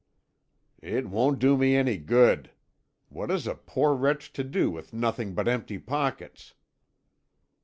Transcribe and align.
"It 0.81 1.07
won't 1.09 1.37
do 1.37 1.55
me 1.55 1.75
any 1.75 1.97
good. 1.99 2.49
What 3.09 3.29
is 3.29 3.45
a 3.45 3.53
poor 3.53 3.93
wretch 3.93 4.33
to 4.33 4.43
do 4.43 4.71
with 4.71 4.93
nothing 4.93 5.35
but 5.35 5.47
empty 5.47 5.77
pockets?" 5.77 6.55